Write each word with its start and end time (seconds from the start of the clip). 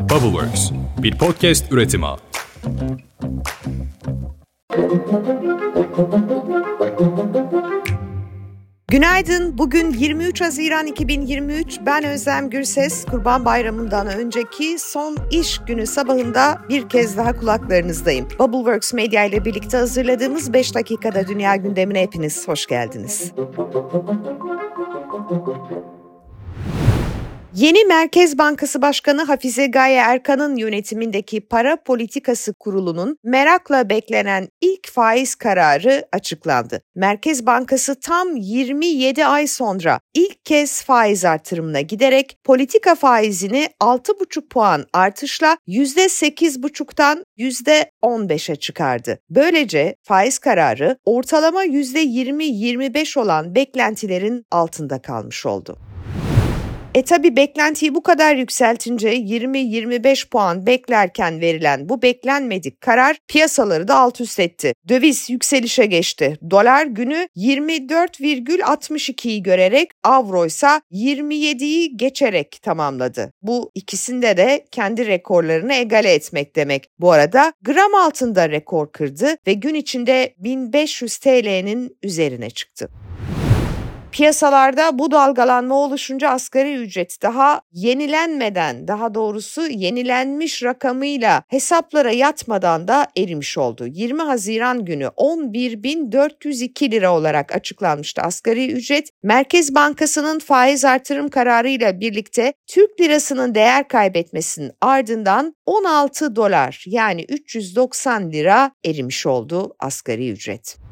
Bubbleworks, 0.00 0.70
bir 1.02 1.18
podcast 1.18 1.72
üretimi. 1.72 2.06
Günaydın. 8.88 9.58
Bugün 9.58 9.90
23 9.90 10.40
Haziran 10.40 10.86
2023. 10.86 11.78
Ben 11.86 12.04
Özlem 12.04 12.50
Gürses. 12.50 13.04
Kurban 13.04 13.44
Bayramı'ndan 13.44 14.06
önceki 14.06 14.78
son 14.78 15.16
iş 15.30 15.58
günü 15.58 15.86
sabahında 15.86 16.58
bir 16.68 16.88
kez 16.88 17.16
daha 17.16 17.36
kulaklarınızdayım. 17.36 18.28
Bubbleworks 18.38 18.92
Media 18.92 19.24
ile 19.24 19.44
birlikte 19.44 19.76
hazırladığımız 19.76 20.52
5 20.52 20.74
dakikada 20.74 21.28
dünya 21.28 21.56
gündemine 21.56 22.02
hepiniz 22.02 22.48
hoş 22.48 22.66
geldiniz. 22.66 23.32
Yeni 27.54 27.84
Merkez 27.84 28.38
Bankası 28.38 28.82
Başkanı 28.82 29.22
Hafize 29.22 29.66
Gaye 29.66 29.96
Erkan'ın 29.96 30.56
yönetimindeki 30.56 31.40
Para 31.40 31.82
Politikası 31.82 32.54
Kurulu'nun 32.54 33.16
merakla 33.24 33.90
beklenen 33.90 34.48
ilk 34.60 34.90
faiz 34.90 35.34
kararı 35.34 36.08
açıklandı. 36.12 36.82
Merkez 36.94 37.46
Bankası 37.46 38.00
tam 38.00 38.36
27 38.36 39.26
ay 39.26 39.46
sonra 39.46 40.00
ilk 40.14 40.44
kez 40.44 40.82
faiz 40.82 41.24
artırımına 41.24 41.80
giderek 41.80 42.38
politika 42.44 42.94
faizini 42.94 43.68
6,5 43.80 44.48
puan 44.48 44.84
artışla 44.92 45.56
%8,5'tan 45.68 47.24
%15'e 47.38 48.56
çıkardı. 48.56 49.18
Böylece 49.30 49.94
faiz 50.02 50.38
kararı 50.38 50.96
ortalama 51.04 51.64
%20-25 51.64 53.20
olan 53.20 53.54
beklentilerin 53.54 54.44
altında 54.50 55.02
kalmış 55.02 55.46
oldu. 55.46 55.89
E 56.94 57.02
tabi 57.02 57.36
beklentiyi 57.36 57.94
bu 57.94 58.02
kadar 58.02 58.36
yükseltince 58.36 59.16
20-25 59.16 60.28
puan 60.28 60.66
beklerken 60.66 61.40
verilen 61.40 61.88
bu 61.88 62.02
beklenmedik 62.02 62.80
karar 62.80 63.16
piyasaları 63.28 63.88
da 63.88 63.96
alt 63.96 64.20
üst 64.20 64.40
etti. 64.40 64.74
Döviz 64.88 65.30
yükselişe 65.30 65.86
geçti. 65.86 66.38
Dolar 66.50 66.86
günü 66.86 67.28
24,62'yi 67.36 69.42
görerek 69.42 69.90
avro 70.04 70.46
ise 70.46 70.80
27'yi 70.92 71.96
geçerek 71.96 72.58
tamamladı. 72.62 73.32
Bu 73.42 73.70
ikisinde 73.74 74.36
de 74.36 74.64
kendi 74.70 75.06
rekorlarını 75.06 75.74
egale 75.74 76.12
etmek 76.12 76.56
demek. 76.56 76.86
Bu 76.98 77.12
arada 77.12 77.52
gram 77.62 77.94
altında 77.94 78.50
rekor 78.50 78.92
kırdı 78.92 79.36
ve 79.46 79.52
gün 79.52 79.74
içinde 79.74 80.34
1500 80.38 81.18
TL'nin 81.18 81.96
üzerine 82.02 82.50
çıktı. 82.50 82.88
Piyasalarda 84.12 84.98
bu 84.98 85.10
dalgalanma 85.10 85.74
oluşunca 85.74 86.28
asgari 86.28 86.74
ücret 86.74 87.22
daha 87.22 87.60
yenilenmeden, 87.72 88.88
daha 88.88 89.14
doğrusu 89.14 89.66
yenilenmiş 89.66 90.62
rakamıyla 90.62 91.42
hesaplara 91.48 92.10
yatmadan 92.10 92.88
da 92.88 93.06
erimiş 93.16 93.58
oldu. 93.58 93.86
20 93.86 94.22
Haziran 94.22 94.84
günü 94.84 95.04
11.402 95.04 96.90
lira 96.90 97.14
olarak 97.14 97.54
açıklanmıştı 97.54 98.22
asgari 98.22 98.72
ücret. 98.72 99.08
Merkez 99.22 99.74
Bankası'nın 99.74 100.38
faiz 100.38 100.84
artırım 100.84 101.28
kararıyla 101.28 102.00
birlikte 102.00 102.52
Türk 102.66 103.00
lirasının 103.00 103.54
değer 103.54 103.88
kaybetmesinin 103.88 104.72
ardından 104.80 105.54
16 105.66 106.36
dolar 106.36 106.84
yani 106.86 107.24
390 107.28 108.32
lira 108.32 108.72
erimiş 108.84 109.26
oldu 109.26 109.74
asgari 109.78 110.30
ücret. 110.30 110.89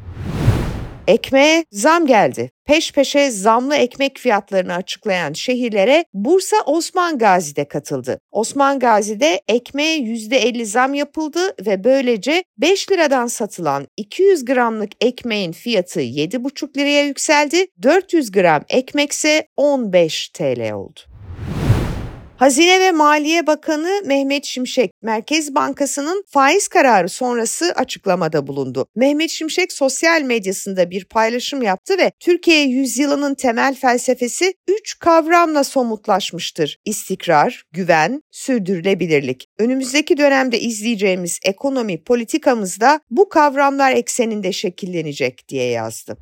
Ekmeğe 1.08 1.64
zam 1.72 2.06
geldi. 2.06 2.50
Peş 2.66 2.92
peşe 2.92 3.30
zamlı 3.30 3.76
ekmek 3.76 4.18
fiyatlarını 4.18 4.74
açıklayan 4.74 5.32
şehirlere 5.32 6.04
Bursa 6.14 6.56
Osman 6.66 7.18
Gazi'de 7.18 7.68
katıldı. 7.68 8.18
Osman 8.30 8.78
Gazi'de 8.78 9.40
ekmeğe 9.48 9.98
%50 9.98 10.64
zam 10.64 10.94
yapıldı 10.94 11.40
ve 11.66 11.84
böylece 11.84 12.44
5 12.58 12.90
liradan 12.90 13.26
satılan 13.26 13.86
200 13.96 14.44
gramlık 14.44 14.92
ekmeğin 15.00 15.52
fiyatı 15.52 16.00
7,5 16.00 16.76
liraya 16.76 17.04
yükseldi. 17.04 17.66
400 17.82 18.30
gram 18.30 18.64
ekmekse 18.68 19.48
15 19.56 20.28
TL 20.28 20.72
oldu. 20.72 21.00
Hazine 22.38 22.80
ve 22.80 22.92
Maliye 22.92 23.46
Bakanı 23.46 24.02
Mehmet 24.04 24.44
Şimşek, 24.44 24.90
Merkez 25.02 25.54
Bankası'nın 25.54 26.24
faiz 26.28 26.68
kararı 26.68 27.08
sonrası 27.08 27.72
açıklamada 27.76 28.46
bulundu. 28.46 28.86
Mehmet 28.96 29.30
Şimşek 29.30 29.72
sosyal 29.72 30.22
medyasında 30.22 30.90
bir 30.90 31.04
paylaşım 31.04 31.62
yaptı 31.62 31.98
ve 31.98 32.12
Türkiye 32.20 32.64
yüzyılının 32.64 33.34
temel 33.34 33.74
felsefesi 33.74 34.54
üç 34.68 34.98
kavramla 34.98 35.64
somutlaşmıştır. 35.64 36.78
İstikrar, 36.84 37.62
güven, 37.72 38.22
sürdürülebilirlik. 38.30 39.46
Önümüzdeki 39.58 40.16
dönemde 40.16 40.60
izleyeceğimiz 40.60 41.38
ekonomi 41.44 42.04
politikamız 42.04 42.80
da 42.80 43.00
bu 43.10 43.28
kavramlar 43.28 43.92
ekseninde 43.92 44.52
şekillenecek 44.52 45.48
diye 45.48 45.70
yazdı. 45.70 46.16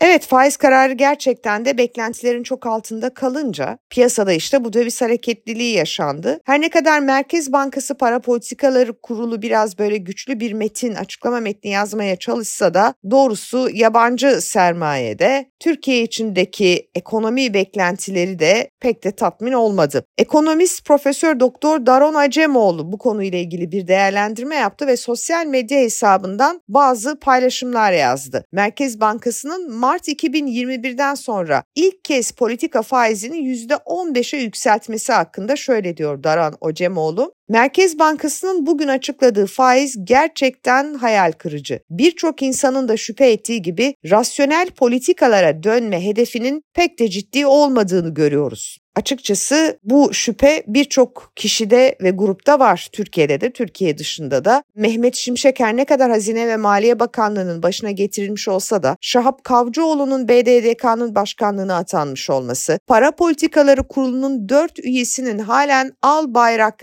Evet 0.00 0.26
faiz 0.26 0.56
kararı 0.56 0.92
gerçekten 0.92 1.64
de 1.64 1.78
beklentilerin 1.78 2.42
çok 2.42 2.66
altında 2.66 3.14
kalınca 3.14 3.78
piyasada 3.90 4.32
işte 4.32 4.64
bu 4.64 4.72
döviz 4.72 5.02
hareketliliği 5.02 5.74
yaşandı. 5.74 6.40
Her 6.44 6.60
ne 6.60 6.68
kadar 6.68 7.00
Merkez 7.00 7.52
Bankası 7.52 7.94
Para 7.94 8.20
Politikaları 8.20 9.00
Kurulu 9.00 9.42
biraz 9.42 9.78
böyle 9.78 9.96
güçlü 9.96 10.40
bir 10.40 10.52
metin, 10.52 10.94
açıklama 10.94 11.40
metni 11.40 11.70
yazmaya 11.70 12.16
çalışsa 12.16 12.74
da 12.74 12.94
doğrusu 13.10 13.68
yabancı 13.72 14.40
sermayede 14.40 15.50
Türkiye 15.60 16.02
içindeki 16.02 16.90
ekonomi 16.94 17.54
beklentileri 17.54 18.38
de 18.38 18.70
pek 18.80 19.04
de 19.04 19.10
tatmin 19.10 19.52
olmadı. 19.52 20.04
Ekonomist 20.18 20.86
Profesör 20.86 21.40
Doktor 21.40 21.86
Daron 21.86 22.14
Acemoğlu 22.14 22.92
bu 22.92 22.98
konuyla 22.98 23.38
ilgili 23.38 23.72
bir 23.72 23.88
değerlendirme 23.88 24.56
yaptı 24.56 24.86
ve 24.86 24.96
sosyal 24.96 25.46
medya 25.46 25.78
hesabından 25.78 26.60
bazı 26.68 27.20
paylaşımlar 27.20 27.92
yazdı. 27.92 28.44
Merkez 28.52 29.00
Bankası'nın 29.00 29.76
Mart 29.86 30.08
2021'den 30.08 31.14
sonra 31.14 31.62
ilk 31.74 32.04
kez 32.04 32.30
politika 32.30 32.82
faizini 32.82 33.36
%15'e 33.36 34.38
yükseltmesi 34.38 35.12
hakkında 35.12 35.56
şöyle 35.56 35.96
diyor 35.96 36.22
Daran 36.22 36.54
Ocemoğlu. 36.60 37.35
Merkez 37.48 37.98
Bankası'nın 37.98 38.66
bugün 38.66 38.88
açıkladığı 38.88 39.46
faiz 39.46 39.96
gerçekten 40.04 40.94
hayal 40.94 41.32
kırıcı. 41.32 41.80
Birçok 41.90 42.42
insanın 42.42 42.88
da 42.88 42.96
şüphe 42.96 43.30
ettiği 43.30 43.62
gibi 43.62 43.94
rasyonel 44.10 44.70
politikalara 44.70 45.62
dönme 45.62 46.04
hedefinin 46.04 46.62
pek 46.74 46.98
de 46.98 47.08
ciddi 47.08 47.46
olmadığını 47.46 48.14
görüyoruz. 48.14 48.78
Açıkçası 48.96 49.78
bu 49.84 50.14
şüphe 50.14 50.62
birçok 50.66 51.32
kişide 51.36 51.96
ve 52.02 52.10
grupta 52.10 52.58
var. 52.58 52.88
Türkiye'de 52.92 53.40
de, 53.40 53.50
Türkiye 53.50 53.98
dışında 53.98 54.44
da. 54.44 54.62
Mehmet 54.74 55.14
Şimşek 55.14 55.60
her 55.60 55.76
ne 55.76 55.84
kadar 55.84 56.10
Hazine 56.10 56.48
ve 56.48 56.56
Maliye 56.56 57.00
Bakanlığı'nın 57.00 57.62
başına 57.62 57.90
getirilmiş 57.90 58.48
olsa 58.48 58.82
da 58.82 58.96
Şahap 59.00 59.44
Kavcıoğlu'nun 59.44 60.28
BDDK'nın 60.28 61.14
başkanlığına 61.14 61.76
atanmış 61.76 62.30
olması, 62.30 62.78
Para 62.86 63.10
Politikaları 63.10 63.82
Kurulu'nun 63.88 64.48
dört 64.48 64.78
üyesinin 64.78 65.38
halen 65.38 65.92
Al 66.02 66.34
Bayrak 66.34 66.82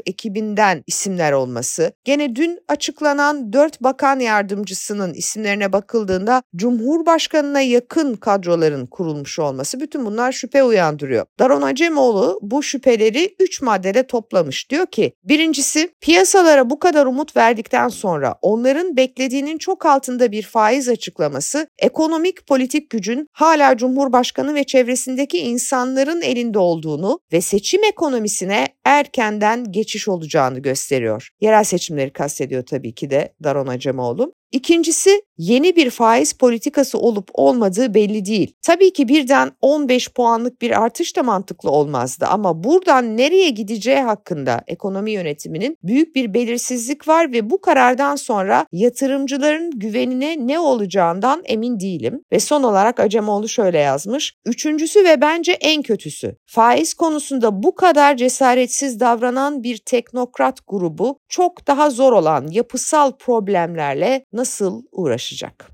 ekibinden 0.54 0.84
isimler 0.88 1.32
olması, 1.32 1.94
gene 2.04 2.36
dün 2.36 2.60
açıklanan 2.68 3.54
dört 3.54 3.84
bakan 3.84 4.20
yardımcısının 4.20 5.14
isimlerine 5.14 5.74
bakıldığında 5.74 6.44
Cumhurbaşkanına 6.56 7.62
yakın 7.62 8.16
kadroların 8.16 8.86
kurulmuş 8.86 9.40
olması 9.40 9.80
bütün 9.80 10.06
bunlar 10.06 10.32
şüphe 10.32 10.64
uyandırıyor. 10.64 11.26
Daron 11.40 11.62
Acemoğlu 11.62 12.40
bu 12.42 12.64
şüpheleri 12.64 13.36
3 13.40 13.62
maddede 13.62 14.08
toplamış. 14.08 14.70
Diyor 14.70 14.86
ki 14.86 15.14
birincisi 15.24 15.90
piyasalara 16.02 16.70
bu 16.70 16.80
kadar 16.80 17.06
umut 17.06 17.36
verdikten 17.36 17.90
sonra 17.90 18.36
onların 18.42 18.98
beklediğinin 18.98 19.58
çok 19.58 19.86
altında 19.86 20.32
bir 20.32 20.44
faiz 20.44 20.90
açıklaması 20.90 21.68
ekonomik 21.80 22.48
politik 22.48 22.90
gücün 22.90 23.28
hala 23.32 23.78
Cumhurbaşkanı 23.78 24.56
ve 24.56 24.64
çevresindeki 24.64 25.38
insanların 25.38 26.22
elinde 26.22 26.60
olduğunu 26.60 27.20
ve 27.34 27.42
seçim 27.42 27.84
ekonomisine 27.84 28.68
erkenden 28.86 29.72
geçiş 29.72 30.08
olacağını 30.08 30.43
gösteriyor. 30.52 31.30
Yerel 31.42 31.64
seçimleri 31.64 32.14
kastediyor 32.14 32.66
tabii 32.66 32.94
ki 32.96 33.10
de 33.10 33.34
Daron 33.44 33.68
Acemoğlu. 33.68 34.34
İkincisi 34.54 35.22
yeni 35.38 35.76
bir 35.76 35.90
faiz 35.90 36.34
politikası 36.34 36.98
olup 36.98 37.30
olmadığı 37.34 37.94
belli 37.94 38.26
değil. 38.26 38.56
Tabii 38.62 38.94
ki 38.94 39.08
birden 39.08 39.52
15 39.62 40.14
puanlık 40.14 40.62
bir 40.62 40.84
artış 40.84 41.16
da 41.16 41.24
mantıklı 41.24 41.72
olmazdı 41.72 42.26
ama 42.26 42.64
buradan 42.64 43.18
nereye 43.18 43.50
gideceği 43.50 44.00
hakkında 44.00 44.62
ekonomi 44.68 45.12
yönetiminin 45.12 45.78
büyük 45.84 46.16
bir 46.16 46.34
belirsizlik 46.34 47.08
var 47.08 47.34
ve 47.34 47.50
bu 47.50 47.62
karardan 47.62 48.16
sonra 48.16 48.66
yatırımcıların 48.72 49.72
güvenine 49.72 50.48
ne 50.48 50.60
olacağından 50.60 51.42
emin 51.46 51.80
değilim. 51.80 52.22
Ve 52.32 52.40
son 52.40 52.64
olarak 52.64 53.00
Acemoğlu 53.00 53.50
şöyle 53.50 53.80
yazmış. 53.80 54.34
Üçüncüsü 54.46 55.06
ve 55.06 55.22
bence 55.22 55.52
en 55.52 55.82
kötüsü. 55.82 56.36
Faiz 56.46 56.94
konusunda 56.94 57.64
bu 57.64 57.76
kadar 57.76 58.18
cesaretsiz 58.18 59.00
davranan 59.00 59.64
bir 59.64 59.78
teknokrat 59.78 60.60
grubu 60.68 61.20
çok 61.30 61.68
daha 61.68 61.90
zor 61.90 62.14
olan 62.14 62.48
yapısal 62.48 63.12
problemlerle 63.12 64.26
nasıl 64.34 64.43
uğraşacak? 64.92 65.73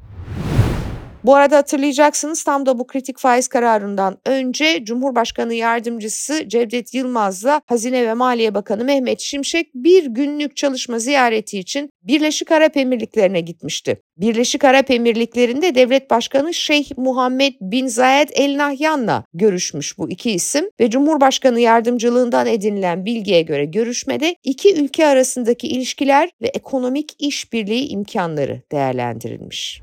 Bu 1.23 1.35
arada 1.35 1.57
hatırlayacaksınız 1.57 2.43
tam 2.43 2.65
da 2.65 2.79
bu 2.79 2.87
kritik 2.87 3.17
faiz 3.17 3.47
kararından 3.47 4.17
önce 4.25 4.85
Cumhurbaşkanı 4.85 5.53
Yardımcısı 5.53 6.49
Cevdet 6.49 6.93
Yılmaz'la 6.93 7.61
Hazine 7.65 8.07
ve 8.07 8.13
Maliye 8.13 8.53
Bakanı 8.53 8.85
Mehmet 8.85 9.19
Şimşek 9.19 9.67
bir 9.75 10.05
günlük 10.05 10.55
çalışma 10.55 10.99
ziyareti 10.99 11.59
için 11.59 11.89
Birleşik 12.03 12.51
Arap 12.51 12.77
Emirlikleri'ne 12.77 13.41
gitmişti. 13.41 14.01
Birleşik 14.17 14.63
Arap 14.63 14.91
Emirlikleri'nde 14.91 15.75
devlet 15.75 16.09
başkanı 16.09 16.53
Şeyh 16.53 16.89
Muhammed 16.97 17.53
Bin 17.61 17.87
Zayed 17.87 18.29
El 18.33 18.57
Nahyan'la 18.57 19.23
görüşmüş 19.33 19.97
bu 19.97 20.09
iki 20.09 20.31
isim 20.31 20.65
ve 20.79 20.89
Cumhurbaşkanı 20.89 21.59
yardımcılığından 21.59 22.47
edinilen 22.47 23.05
bilgiye 23.05 23.41
göre 23.41 23.65
görüşmede 23.65 24.35
iki 24.43 24.75
ülke 24.75 25.07
arasındaki 25.07 25.67
ilişkiler 25.67 26.29
ve 26.41 26.47
ekonomik 26.47 27.15
işbirliği 27.19 27.87
imkanları 27.87 28.61
değerlendirilmiş. 28.71 29.81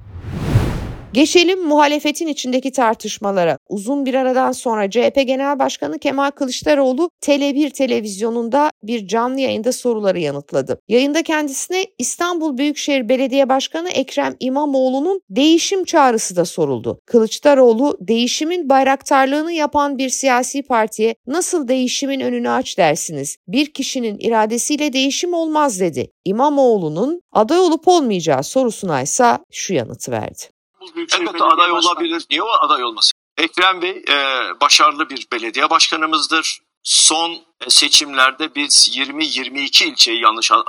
Geçelim 1.16 1.62
muhalefetin 1.62 2.26
içindeki 2.26 2.72
tartışmalara. 2.72 3.58
Uzun 3.68 4.06
bir 4.06 4.14
aradan 4.14 4.52
sonra 4.52 4.90
CHP 4.90 5.14
Genel 5.26 5.58
Başkanı 5.58 5.98
Kemal 5.98 6.30
Kılıçdaroğlu 6.30 7.10
Tele1 7.22 7.70
televizyonunda 7.70 8.70
bir 8.82 9.08
canlı 9.08 9.40
yayında 9.40 9.72
soruları 9.72 10.18
yanıtladı. 10.18 10.78
Yayında 10.88 11.22
kendisine 11.22 11.86
İstanbul 11.98 12.58
Büyükşehir 12.58 13.08
Belediye 13.08 13.48
Başkanı 13.48 13.88
Ekrem 13.88 14.36
İmamoğlu'nun 14.40 15.20
değişim 15.30 15.84
çağrısı 15.84 16.36
da 16.36 16.44
soruldu. 16.44 17.00
Kılıçdaroğlu 17.06 17.98
değişimin 18.00 18.68
bayraktarlığını 18.68 19.52
yapan 19.52 19.98
bir 19.98 20.08
siyasi 20.08 20.62
partiye 20.62 21.14
nasıl 21.26 21.68
değişimin 21.68 22.20
önünü 22.20 22.50
aç 22.50 22.78
dersiniz? 22.78 23.36
Bir 23.48 23.66
kişinin 23.66 24.18
iradesiyle 24.18 24.92
değişim 24.92 25.34
olmaz 25.34 25.80
dedi. 25.80 26.10
İmamoğlu'nun 26.24 27.20
aday 27.32 27.58
olup 27.58 27.88
olmayacağı 27.88 28.42
sorusuna 28.42 29.02
ise 29.02 29.38
şu 29.50 29.74
yanıtı 29.74 30.12
verdi. 30.12 30.55
Elbette 30.96 31.44
aday 31.44 31.72
olabilir. 31.72 32.26
Niye 32.30 32.42
o 32.42 32.48
aday 32.60 32.84
olmasın? 32.84 33.12
Ekrem 33.38 33.82
Bey 33.82 34.04
e, 34.08 34.16
başarılı 34.60 35.10
bir 35.10 35.26
belediye 35.32 35.70
başkanımızdır. 35.70 36.60
Son 36.82 37.32
e, 37.32 37.70
seçimlerde 37.70 38.54
biz 38.54 38.96
20-22 38.96 39.84
ilçeyi 39.84 40.22
yanlış 40.22 40.52
a, 40.52 40.64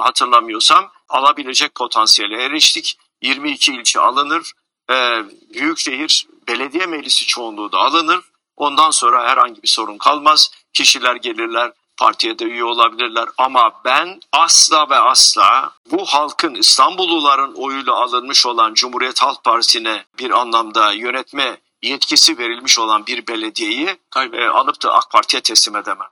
hatırlamıyorsam 0.00 0.92
alabilecek 1.08 1.74
potansiyele 1.74 2.42
eriştik. 2.42 2.98
22 3.22 3.72
ilçe 3.72 4.00
alınır. 4.00 4.52
E, 4.90 5.24
Büyükşehir 5.54 6.26
belediye 6.48 6.86
meclisi 6.86 7.26
çoğunluğu 7.26 7.72
da 7.72 7.78
alınır. 7.78 8.24
Ondan 8.56 8.90
sonra 8.90 9.30
herhangi 9.30 9.62
bir 9.62 9.68
sorun 9.68 9.98
kalmaz. 9.98 10.50
Kişiler 10.72 11.16
gelirler, 11.16 11.72
partiye 12.00 12.38
de 12.38 12.44
üye 12.44 12.64
olabilirler 12.64 13.28
ama 13.38 13.72
ben 13.84 14.20
asla 14.32 14.90
ve 14.90 14.96
asla 14.96 15.72
bu 15.90 16.04
halkın 16.04 16.54
İstanbulluların 16.54 17.54
oyuyla 17.54 17.94
alınmış 17.94 18.46
olan 18.46 18.74
Cumhuriyet 18.74 19.22
Halk 19.22 19.44
Partisi'ne 19.44 20.04
bir 20.18 20.30
anlamda 20.30 20.92
yönetme 20.92 21.56
yetkisi 21.82 22.38
verilmiş 22.38 22.78
olan 22.78 23.06
bir 23.06 23.26
belediyeyi 23.26 23.98
e, 24.16 24.44
alıp 24.44 24.82
da 24.82 24.92
AK 24.92 25.10
Parti'ye 25.10 25.40
teslim 25.40 25.76
edemem. 25.76 26.08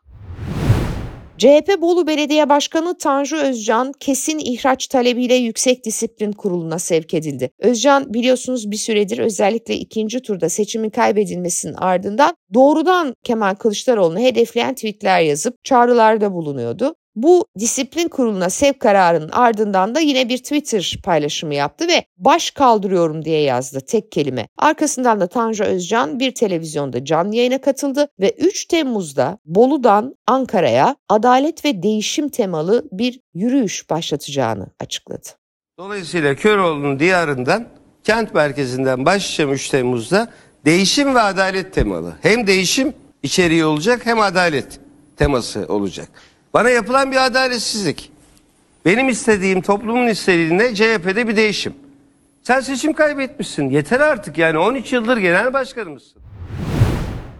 CHP 1.38 1.80
Bolu 1.80 2.06
Belediye 2.06 2.48
Başkanı 2.48 2.98
Tanju 2.98 3.36
Özcan 3.36 3.92
kesin 4.00 4.38
ihraç 4.38 4.86
talebiyle 4.86 5.34
Yüksek 5.34 5.84
Disiplin 5.84 6.32
Kurulu'na 6.32 6.78
sevk 6.78 7.14
edildi. 7.14 7.50
Özcan 7.58 8.14
biliyorsunuz 8.14 8.70
bir 8.70 8.76
süredir 8.76 9.18
özellikle 9.18 9.74
ikinci 9.74 10.22
turda 10.22 10.48
seçimin 10.48 10.90
kaybedilmesinin 10.90 11.74
ardından 11.74 12.36
doğrudan 12.54 13.14
Kemal 13.24 13.54
Kılıçdaroğlu'nu 13.54 14.18
hedefleyen 14.18 14.74
tweetler 14.74 15.20
yazıp 15.20 15.64
çağrılarda 15.64 16.32
bulunuyordu. 16.32 16.94
Bu 17.16 17.46
disiplin 17.58 18.08
kuruluna 18.08 18.50
sevk 18.50 18.80
kararının 18.80 19.28
ardından 19.28 19.94
da 19.94 20.00
yine 20.00 20.28
bir 20.28 20.38
Twitter 20.38 20.96
paylaşımı 21.04 21.54
yaptı 21.54 21.88
ve 21.88 22.04
baş 22.16 22.50
kaldırıyorum 22.50 23.24
diye 23.24 23.40
yazdı 23.40 23.80
tek 23.80 24.12
kelime. 24.12 24.48
Arkasından 24.58 25.20
da 25.20 25.26
Tanju 25.26 25.64
Özcan 25.64 26.20
bir 26.20 26.34
televizyonda 26.34 27.04
canlı 27.04 27.34
yayına 27.34 27.60
katıldı 27.60 28.08
ve 28.20 28.30
3 28.30 28.64
Temmuz'da 28.64 29.38
Bolu'dan 29.44 30.16
Ankara'ya 30.26 30.96
adalet 31.08 31.64
ve 31.64 31.82
değişim 31.82 32.28
temalı 32.28 32.84
bir 32.92 33.20
yürüyüş 33.34 33.90
başlatacağını 33.90 34.66
açıkladı. 34.80 35.28
Dolayısıyla 35.78 36.34
Köroğlu'nun 36.34 36.98
diyarından 36.98 37.68
kent 38.04 38.34
merkezinden 38.34 39.06
başlayacağım 39.06 39.52
3 39.52 39.68
Temmuz'da 39.68 40.28
değişim 40.64 41.14
ve 41.14 41.20
adalet 41.20 41.74
temalı. 41.74 42.14
Hem 42.22 42.46
değişim 42.46 42.94
içeriği 43.22 43.64
olacak 43.64 44.06
hem 44.06 44.20
adalet 44.20 44.80
teması 45.16 45.66
olacak. 45.68 46.08
Bana 46.54 46.70
yapılan 46.70 47.12
bir 47.12 47.26
adaletsizlik. 47.26 48.12
Benim 48.84 49.08
istediğim 49.08 49.60
toplumun 49.60 50.06
istediğinde 50.06 50.74
CHP'de 50.74 51.28
bir 51.28 51.36
değişim. 51.36 51.74
Sen 52.42 52.60
seçim 52.60 52.92
kaybetmişsin. 52.92 53.70
Yeter 53.70 54.00
artık 54.00 54.38
yani 54.38 54.58
13 54.58 54.92
yıldır 54.92 55.16
genel 55.16 55.52
başkanımızsın. 55.52 56.22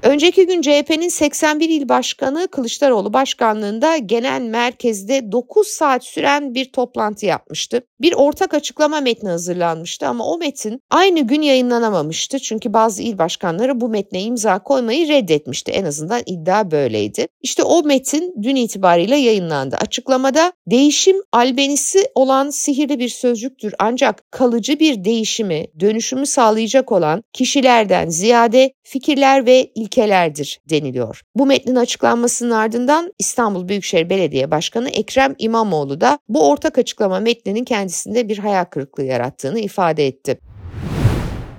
Önceki 0.08 0.46
gün 0.46 0.62
CHP'nin 0.62 1.08
81 1.08 1.69
il 1.69 1.88
başkanı 1.88 2.49
Kılıçdaroğlu 2.49 3.12
başkanlığında 3.12 3.96
genel 3.96 4.43
merkezde 4.43 5.32
9 5.32 5.66
saat 5.66 6.05
süren 6.05 6.55
bir 6.55 6.72
toplantı 6.72 7.26
yapmıştı. 7.26 7.81
Bir 8.00 8.12
ortak 8.12 8.55
açıklama 8.55 9.00
metni 9.00 9.28
hazırlanmıştı 9.28 10.06
ama 10.06 10.26
o 10.26 10.38
metin 10.38 10.81
aynı 10.90 11.20
gün 11.20 11.43
yayınlanamamıştı. 11.43 12.38
Çünkü 12.38 12.72
bazı 12.72 13.02
il 13.02 13.19
başkanları 13.19 13.81
bu 13.81 13.88
metne 13.88 14.22
imza 14.22 14.58
koymayı 14.58 15.08
reddetmişti. 15.08 15.72
En 15.72 15.84
azından 15.84 16.22
iddia 16.26 16.70
böyleydi. 16.70 17.26
İşte 17.43 17.62
o 17.62 17.82
metin 17.82 18.34
dün 18.43 18.56
itibariyle 18.56 19.16
yayınlandı. 19.16 19.76
Açıklamada 19.76 20.52
değişim 20.66 21.16
albenisi 21.32 22.05
olan 22.14 22.50
sihirli 22.50 22.99
bir 22.99 23.08
sözcüktür 23.08 23.75
ancak 23.78 24.32
kalıcı 24.32 24.81
bir 24.81 25.05
değişimi, 25.05 25.66
dönüşümü 25.81 26.26
sağlayacak 26.26 26.93
olan 26.93 27.22
kişilerden 27.32 28.08
ziyade 28.08 28.72
fikirler 28.88 29.46
ve 29.46 29.70
ilkeler 29.75 30.08
ilkelerdir 30.08 30.61
deniliyor. 30.70 31.23
Bu 31.35 31.46
metnin 31.46 31.76
açıklanmasının 31.76 32.50
ardından 32.50 33.12
İstanbul 33.19 33.69
Büyükşehir 33.69 34.11
Belediye 34.11 34.50
Başkanı 34.50 34.90
Ekrem 34.90 35.35
İmamoğlu 35.38 36.00
da 36.00 36.19
bu 36.29 36.49
ortak 36.50 36.79
açıklama 36.79 37.20
metninin 37.20 37.64
kendisinde 37.64 38.29
bir 38.29 38.38
hayal 38.38 38.64
kırıklığı 38.64 39.05
yarattığını 39.05 39.61
ifade 39.61 40.06
etti. 40.06 40.38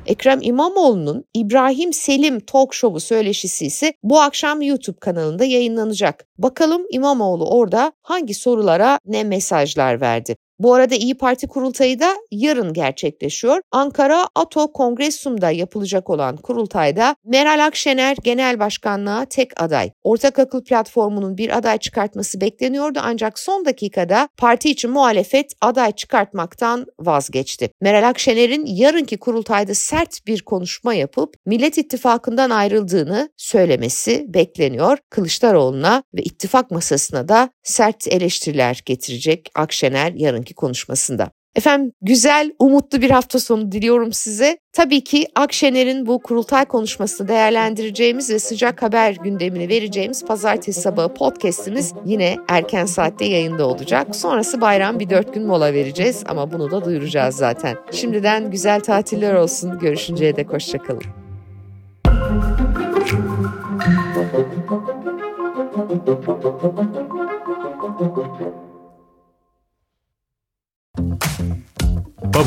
Ekrem 0.06 0.40
İmamoğlu'nun 0.42 1.26
İbrahim 1.34 1.94
Selim 1.94 2.40
Talk 2.40 2.74
Show'u 2.74 3.00
söyleşisi 3.00 3.66
ise 3.66 3.94
bu 4.04 4.22
akşam 4.22 4.62
YouTube 4.62 5.00
kanalında 5.00 5.46
yayınlanacak. 5.46 6.26
Bakalım 6.38 6.86
İmamoğlu 6.92 7.50
orada 7.50 7.92
hangi 8.02 8.34
sorulara 8.34 9.00
ne 9.06 9.24
mesajlar 9.24 10.02
verdi? 10.02 10.36
Bu 10.60 10.74
arada 10.74 10.96
İyi 10.96 11.18
Parti 11.18 11.48
kurultayı 11.48 12.00
da 12.00 12.16
yarın 12.32 12.74
gerçekleşiyor. 12.74 13.62
Ankara 13.72 14.28
Ato 14.36 14.74
Kongresum'da 14.74 15.52
yapılacak 15.52 16.10
olan 16.10 16.38
kurultayda 16.38 17.16
Meral 17.26 17.66
Akşener 17.66 18.18
genel 18.24 18.60
başkanlığa 18.60 19.26
tek 19.26 19.62
aday. 19.62 19.92
Ortak 20.04 20.40
Akıl 20.40 20.64
platformunun 20.64 21.38
bir 21.38 21.58
aday 21.58 21.78
çıkartması 21.78 22.42
bekleniyordu 22.42 23.00
ancak 23.04 23.40
son 23.40 23.66
dakikada 23.66 24.30
parti 24.38 24.70
için 24.70 24.92
muhalefet 24.92 25.54
aday 25.62 25.92
çıkartmaktan 25.92 26.86
vazgeçti. 27.00 27.70
Meral 27.82 28.10
Akşener'in 28.10 28.66
yarınki 28.66 29.18
kurultayda 29.18 29.74
sert 29.74 30.28
bir 30.28 30.42
konuşma 30.42 30.94
yapıp 30.94 31.36
Millet 31.46 31.78
İttifakı'ndan 31.78 32.50
ayrıldığını 32.50 33.30
söylemesi 33.38 34.26
bekleniyor. 34.28 34.98
Kılıçdaroğlu'na 35.10 36.04
ve 36.14 36.22
ittifak 36.22 36.72
masasına 36.72 37.28
da 37.28 37.50
sert 37.64 38.08
eleştiriler 38.08 38.82
getirecek 38.86 39.50
Akşener 39.56 40.12
yarınki 40.12 40.49
sonraki 40.50 40.54
konuşmasında. 40.54 41.32
Efendim 41.56 41.94
güzel, 42.02 42.52
umutlu 42.60 43.02
bir 43.02 43.10
hafta 43.10 43.40
sonu 43.40 43.72
diliyorum 43.72 44.14
size. 44.14 44.58
Tabii 44.74 45.04
ki 45.04 45.28
Akşener'in 45.36 46.06
bu 46.06 46.20
kurultay 46.20 46.66
konuşmasını 46.66 47.28
değerlendireceğimiz 47.28 48.30
ve 48.30 48.40
sıcak 48.40 48.82
haber 48.82 49.16
gündemini 49.24 49.70
vereceğimiz 49.70 50.26
pazartesi 50.26 50.82
sabahı 50.82 51.14
podcastimiz 51.14 51.94
yine 52.06 52.38
erken 52.48 52.86
saatte 52.86 53.26
yayında 53.26 53.68
olacak. 53.68 54.16
Sonrası 54.16 54.62
bayram 54.62 55.00
bir 55.00 55.10
dört 55.10 55.34
gün 55.34 55.48
mola 55.48 55.74
vereceğiz 55.74 56.24
ama 56.28 56.52
bunu 56.52 56.72
da 56.72 56.86
duyuracağız 56.86 57.36
zaten. 57.36 57.78
Şimdiden 57.92 58.52
güzel 58.52 58.80
tatiller 58.80 59.34
olsun. 59.34 59.80
Görüşünceye 59.80 60.36
dek 60.36 60.54
hoşçakalın. 60.54 61.04